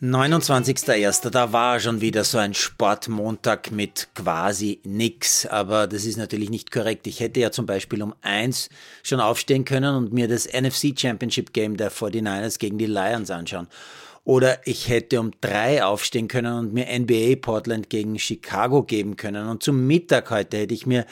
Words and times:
29.01. 0.00 1.30
Da 1.30 1.52
war 1.52 1.80
schon 1.80 2.00
wieder 2.00 2.22
so 2.22 2.38
ein 2.38 2.54
Sportmontag 2.54 3.72
mit 3.72 4.08
quasi 4.14 4.80
nix. 4.84 5.44
Aber 5.44 5.88
das 5.88 6.04
ist 6.04 6.16
natürlich 6.16 6.50
nicht 6.50 6.70
korrekt. 6.70 7.08
Ich 7.08 7.18
hätte 7.18 7.40
ja 7.40 7.50
zum 7.50 7.66
Beispiel 7.66 8.02
um 8.04 8.14
eins 8.22 8.68
schon 9.02 9.18
aufstehen 9.18 9.64
können 9.64 9.96
und 9.96 10.12
mir 10.12 10.28
das 10.28 10.46
NFC 10.46 10.96
Championship 10.96 11.52
Game 11.52 11.76
der 11.76 11.90
49ers 11.90 12.60
gegen 12.60 12.78
die 12.78 12.86
Lions 12.86 13.32
anschauen. 13.32 13.66
Oder 14.28 14.66
ich 14.66 14.90
hätte 14.90 15.20
um 15.20 15.30
drei 15.40 15.82
aufstehen 15.82 16.28
können 16.28 16.58
und 16.58 16.74
mir 16.74 16.86
NBA 16.98 17.36
Portland 17.40 17.88
gegen 17.88 18.18
Chicago 18.18 18.82
geben 18.82 19.16
können. 19.16 19.48
Und 19.48 19.62
zum 19.62 19.86
Mittag 19.86 20.30
heute 20.30 20.58
hätte 20.58 20.74
ich 20.74 20.84
mir 20.84 21.06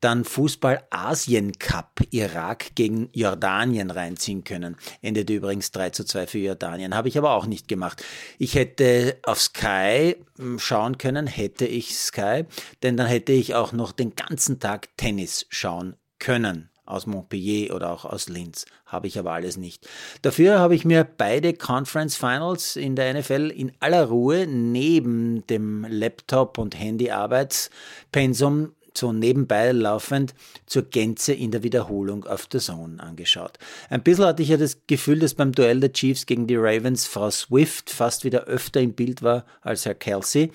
dann 0.00 0.24
Fußball 0.24 0.82
Asien 0.88 1.52
Cup 1.58 2.00
Irak 2.10 2.74
gegen 2.74 3.10
Jordanien 3.12 3.90
reinziehen 3.90 4.44
können. 4.44 4.76
Endete 5.02 5.34
übrigens 5.34 5.72
3 5.72 5.90
zu 5.90 6.04
2 6.04 6.26
für 6.26 6.38
Jordanien. 6.38 6.94
Habe 6.94 7.08
ich 7.08 7.18
aber 7.18 7.32
auch 7.32 7.44
nicht 7.44 7.68
gemacht. 7.68 8.02
Ich 8.38 8.54
hätte 8.54 9.18
auf 9.24 9.42
Sky 9.42 10.16
hm, 10.38 10.58
schauen 10.58 10.96
können, 10.96 11.26
hätte 11.26 11.66
ich 11.66 11.94
Sky, 11.94 12.46
denn 12.82 12.96
dann 12.96 13.08
hätte 13.08 13.32
ich 13.32 13.54
auch 13.54 13.72
noch 13.72 13.92
den 13.92 14.16
ganzen 14.16 14.58
Tag 14.58 14.88
Tennis 14.96 15.44
schauen 15.50 15.96
können 16.18 16.70
aus 16.86 17.06
Montpellier 17.06 17.74
oder 17.74 17.90
auch 17.90 18.04
aus 18.04 18.28
Linz. 18.28 18.66
Habe 18.86 19.06
ich 19.06 19.18
aber 19.18 19.32
alles 19.32 19.56
nicht. 19.56 19.88
Dafür 20.22 20.58
habe 20.58 20.74
ich 20.74 20.84
mir 20.84 21.04
beide 21.04 21.54
Conference 21.54 22.16
Finals 22.16 22.76
in 22.76 22.96
der 22.96 23.14
NFL 23.14 23.50
in 23.54 23.72
aller 23.80 24.04
Ruhe 24.06 24.46
neben 24.46 25.46
dem 25.46 25.86
Laptop- 25.88 26.58
und 26.58 26.78
Handy-Arbeitspensum 26.78 28.74
so 28.96 29.12
nebenbei 29.12 29.72
laufend 29.72 30.34
zur 30.66 30.82
Gänze 30.82 31.32
in 31.32 31.50
der 31.50 31.62
Wiederholung 31.62 32.24
auf 32.26 32.46
der 32.46 32.60
Zone 32.60 33.02
angeschaut. 33.02 33.58
Ein 33.90 34.02
bisschen 34.02 34.24
hatte 34.24 34.42
ich 34.42 34.50
ja 34.50 34.56
das 34.56 34.78
Gefühl, 34.86 35.18
dass 35.18 35.34
beim 35.34 35.52
Duell 35.52 35.80
der 35.80 35.92
Chiefs 35.92 36.26
gegen 36.26 36.46
die 36.46 36.56
Ravens 36.56 37.06
Frau 37.06 37.30
Swift 37.30 37.90
fast 37.90 38.24
wieder 38.24 38.44
öfter 38.44 38.80
im 38.80 38.94
Bild 38.94 39.22
war 39.22 39.44
als 39.62 39.84
Herr 39.86 39.94
Kelsey. 39.94 40.52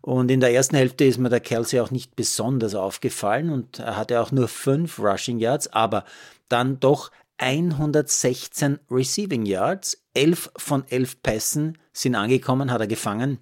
Und 0.00 0.30
in 0.30 0.40
der 0.40 0.52
ersten 0.52 0.76
Hälfte 0.76 1.04
ist 1.04 1.18
mir 1.18 1.28
der 1.28 1.40
Kelsey 1.40 1.80
auch 1.80 1.90
nicht 1.90 2.16
besonders 2.16 2.74
aufgefallen 2.74 3.50
und 3.50 3.80
er 3.80 3.96
hatte 3.96 4.20
auch 4.20 4.32
nur 4.32 4.48
fünf 4.48 4.98
Rushing 4.98 5.38
Yards, 5.38 5.68
aber 5.68 6.04
dann 6.48 6.80
doch 6.80 7.10
116 7.38 8.78
Receiving 8.90 9.46
Yards, 9.46 10.02
elf 10.14 10.50
von 10.56 10.84
elf 10.88 11.22
Pässen 11.22 11.78
sind 11.92 12.14
angekommen, 12.14 12.70
hat 12.70 12.80
er 12.80 12.86
gefangen 12.86 13.38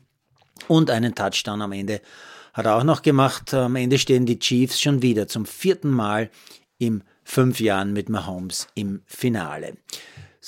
und 0.67 0.91
einen 0.91 1.15
Touchdown 1.15 1.63
am 1.63 1.73
Ende 1.73 2.01
hat 2.59 2.67
er 2.67 2.75
auch 2.75 2.85
noch 2.85 3.03
gemacht. 3.03 3.55
Am 3.55 3.77
Ende 3.77 3.99
stehen 3.99 4.27
die 4.27 4.41
Chiefs 4.41 4.81
schon 4.81 5.01
wieder 5.01 5.29
zum 5.29 5.47
vierten 5.47 5.91
Mal 5.91 6.29
im 6.79 7.03
fünf 7.23 7.61
Jahren 7.61 7.93
mit 7.93 8.09
Mahomes 8.09 8.67
im 8.75 9.03
Finale. 9.07 9.77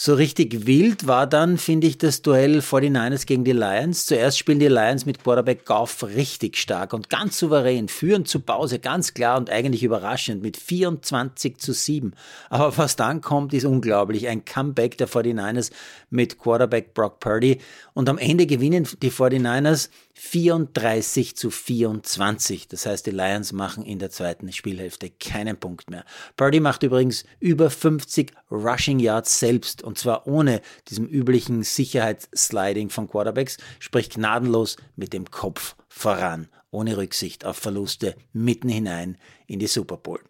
So 0.02 0.14
richtig 0.14 0.66
wild 0.66 1.06
war 1.06 1.26
dann, 1.26 1.58
finde 1.58 1.86
ich, 1.86 1.98
das 1.98 2.22
Duell 2.22 2.60
49ers 2.60 3.26
gegen 3.26 3.44
die 3.44 3.52
Lions. 3.52 4.06
Zuerst 4.06 4.38
spielen 4.38 4.58
die 4.58 4.66
Lions 4.66 5.04
mit 5.04 5.22
Quarterback 5.22 5.66
Goff 5.66 6.02
richtig 6.02 6.56
stark 6.56 6.94
und 6.94 7.10
ganz 7.10 7.38
souverän, 7.38 7.86
führen 7.86 8.24
zu 8.24 8.40
Pause 8.40 8.78
ganz 8.78 9.12
klar 9.12 9.36
und 9.36 9.50
eigentlich 9.50 9.82
überraschend 9.82 10.42
mit 10.42 10.56
24 10.56 11.58
zu 11.58 11.74
7. 11.74 12.14
Aber 12.48 12.78
was 12.78 12.96
dann 12.96 13.20
kommt, 13.20 13.52
ist 13.52 13.66
unglaublich. 13.66 14.26
Ein 14.26 14.46
Comeback 14.46 14.96
der 14.96 15.06
49ers 15.06 15.70
mit 16.08 16.38
Quarterback 16.38 16.94
Brock 16.94 17.20
Purdy 17.20 17.58
und 17.92 18.08
am 18.08 18.16
Ende 18.16 18.46
gewinnen 18.46 18.88
die 19.02 19.12
49ers 19.12 19.90
34 20.14 21.34
zu 21.34 21.50
24. 21.50 22.68
Das 22.68 22.84
heißt, 22.84 23.06
die 23.06 23.10
Lions 23.10 23.52
machen 23.52 23.84
in 23.84 23.98
der 23.98 24.10
zweiten 24.10 24.52
Spielhälfte 24.52 25.10
keinen 25.10 25.58
Punkt 25.58 25.88
mehr. 25.88 26.04
Purdy 26.36 26.60
macht 26.60 26.82
übrigens 26.82 27.24
über 27.38 27.70
50 27.70 28.32
Rushing 28.50 28.98
Yards 28.98 29.38
selbst 29.38 29.82
und 29.90 29.98
zwar 29.98 30.28
ohne 30.28 30.62
diesem 30.88 31.06
üblichen 31.06 31.64
Sicherheitssliding 31.64 32.90
von 32.90 33.08
Quarterbacks, 33.08 33.56
sprich 33.80 34.08
gnadenlos 34.08 34.76
mit 34.94 35.12
dem 35.12 35.32
Kopf 35.32 35.74
voran, 35.88 36.48
ohne 36.70 36.96
Rücksicht 36.96 37.44
auf 37.44 37.56
Verluste 37.56 38.14
mitten 38.32 38.68
hinein 38.68 39.18
in 39.48 39.58
die 39.58 39.66
Super 39.66 39.96
Bowl. 39.96 40.20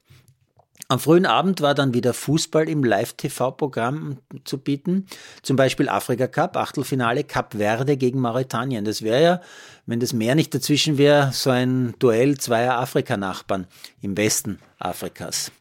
Am 0.91 0.99
frühen 0.99 1.25
Abend 1.25 1.61
war 1.61 1.77
dann 1.77 1.95
wieder 1.95 2.13
Fußball 2.13 2.69
im 2.69 2.83
Live-TV-Programm 2.83 4.17
zu 4.43 4.59
bieten. 4.59 5.07
Zum 5.41 5.55
Beispiel 5.55 5.89
Afrika 5.89 6.27
Cup, 6.27 6.57
Achtelfinale, 6.57 7.23
Cup 7.23 7.55
Verde 7.55 7.97
gegen 7.97 8.19
Mauretanien. 8.19 8.85
Das 8.85 9.03
wäre 9.03 9.23
ja, 9.23 9.41
wenn 9.87 10.01
das 10.01 10.13
Meer 10.13 10.35
nicht 10.35 10.53
dazwischen 10.53 10.99
wäre, 10.99 11.31
so 11.33 11.51
ein 11.51 11.95
Duell 12.01 12.39
zweier 12.39 12.77
Afrikanachbarn 12.81 13.69
im 14.03 14.17
Westen 14.17 14.59
Afrikas. 14.81 15.53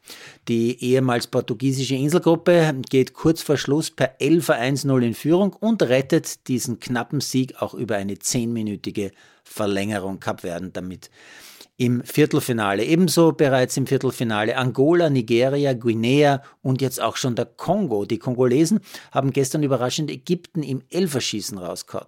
Die 0.47 0.83
ehemals 0.83 1.27
portugiesische 1.27 1.93
Inselgruppe 1.93 2.73
geht 2.89 3.13
kurz 3.13 3.43
vor 3.43 3.57
Schluss 3.57 3.91
per 3.91 4.19
11 4.19 4.49
1-0 4.49 4.99
in 4.99 5.13
Führung 5.13 5.53
und 5.53 5.83
rettet 5.83 6.47
diesen 6.47 6.79
knappen 6.79 7.21
Sieg 7.21 7.61
auch 7.61 7.75
über 7.75 7.97
eine 7.97 8.17
zehnminütige 8.17 9.11
Verlängerung 9.43 10.19
Cup 10.19 10.41
Verden 10.41 10.73
damit 10.73 11.11
im 11.79 12.03
Viertelfinale. 12.03 12.83
Ebenso 12.83 13.31
bereits 13.31 13.77
im 13.77 13.87
Viertelfinale 13.87 14.57
Angola, 14.57 15.09
Nigeria, 15.09 15.71
Guinea 15.71 16.43
und 16.61 16.81
jetzt 16.81 17.01
auch 17.01 17.15
schon 17.15 17.35
der 17.35 17.45
Kongo. 17.45 18.03
Die 18.03 18.19
Kongolesen 18.19 18.81
haben 19.11 19.31
gestern 19.31 19.63
überraschend 19.63 20.11
Ägypten 20.11 20.61
im 20.61 20.81
Elferschießen 20.89 21.57
rausgehauen. 21.57 22.07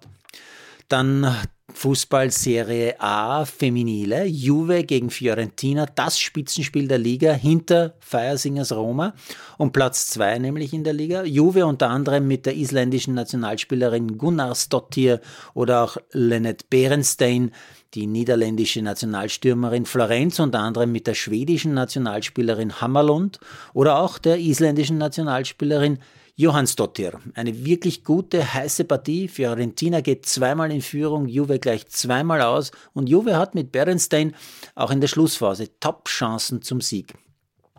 Dann 0.88 1.34
Fußballserie 1.72 3.00
A 3.00 3.46
Feminile, 3.46 4.26
Juve 4.26 4.84
gegen 4.84 5.08
Fiorentina, 5.08 5.86
das 5.86 6.18
Spitzenspiel 6.18 6.86
der 6.86 6.98
Liga 6.98 7.32
hinter 7.32 7.94
Feiersingers 8.00 8.72
Roma 8.72 9.14
und 9.56 9.72
Platz 9.72 10.08
zwei 10.08 10.38
nämlich 10.38 10.74
in 10.74 10.84
der 10.84 10.92
Liga. 10.92 11.24
Juve 11.24 11.64
unter 11.64 11.88
anderem 11.88 12.28
mit 12.28 12.44
der 12.44 12.56
isländischen 12.56 13.14
Nationalspielerin 13.14 14.18
Gunnar 14.18 14.54
Stottir 14.54 15.22
oder 15.54 15.82
auch 15.82 15.96
Lennart 16.12 16.68
Berenstein 16.68 17.52
die 17.94 18.06
niederländische 18.06 18.82
Nationalstürmerin 18.82 19.86
Florenz 19.86 20.38
unter 20.38 20.60
anderem 20.60 20.92
mit 20.92 21.06
der 21.06 21.14
schwedischen 21.14 21.74
Nationalspielerin 21.74 22.80
Hammerlund 22.80 23.38
oder 23.74 23.98
auch 23.98 24.18
der 24.18 24.38
isländischen 24.38 24.98
Nationalspielerin 24.98 25.98
Johansdottir. 26.34 27.20
Eine 27.34 27.64
wirklich 27.64 28.04
gute, 28.04 28.54
heiße 28.54 28.84
Partie. 28.84 29.28
Fiorentina 29.28 30.00
geht 30.00 30.24
zweimal 30.24 30.72
in 30.72 30.80
Führung, 30.80 31.28
Juve 31.28 31.58
gleich 31.58 31.86
zweimal 31.88 32.40
aus 32.40 32.72
und 32.94 33.08
Juve 33.08 33.36
hat 33.36 33.54
mit 33.54 33.70
Berenstein 33.70 34.34
auch 34.74 34.90
in 34.90 35.00
der 35.00 35.08
Schlussphase 35.08 35.78
Top-Chancen 35.78 36.62
zum 36.62 36.80
Sieg. 36.80 37.14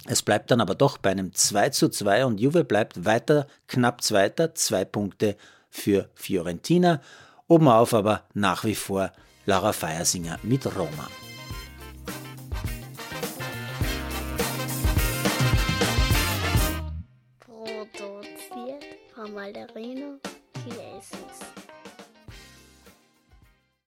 Es 0.06 0.22
bleibt 0.22 0.52
dann 0.52 0.62
aber 0.62 0.76
doch 0.76 0.98
bei 0.98 1.12
einem 1.12 1.34
2 1.34 1.70
zu 1.70 1.90
2 1.90 2.26
und 2.26 2.40
Juve 2.40 2.64
bleibt 2.64 3.06
weiter 3.06 3.48
knapp 3.68 4.04
Zweiter, 4.04 4.54
zwei 4.54 4.86
Punkte 4.86 5.36
für 5.70 6.10
Fiorentina. 6.14 7.02
Oben 7.48 7.68
auf 7.68 7.94
aber 7.94 8.24
nach 8.34 8.66
wie 8.66 8.76
vor 8.76 9.12
Lara 9.46 9.74
Feiersinger 9.74 10.40
mit 10.44 10.66
Roma. 10.66 11.10
Produziert 17.40 18.86
von 19.14 19.34
Malderino 19.34 20.20
Chiesis. 20.64 21.63